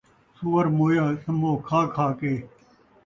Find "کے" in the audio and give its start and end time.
2.19-2.33